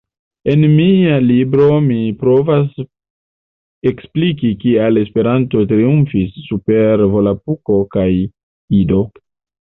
[0.51, 2.79] En mia libro mi provas
[3.91, 8.07] ekspliki kial Esperanto triumfis super Volapuko kaj
[8.79, 9.03] Ido.